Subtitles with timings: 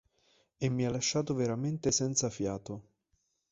[0.57, 2.91] E mi ha lasciato veramente senza fiato.